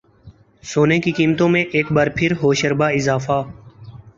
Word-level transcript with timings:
سونے 0.63 0.99
کی 0.99 1.11
قیمتوں 1.11 1.49
میں 1.49 1.63
ایک 1.63 1.91
بار 1.91 2.07
پھر 2.15 2.33
ہوشربا 2.43 2.87
اضافہ 2.91 3.41